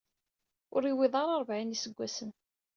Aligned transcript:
Ur 0.75 0.83
yewwiḍ 0.85 1.13
ara 1.21 1.39
rebɛin 1.41 1.75
iseggasen. 1.75 2.31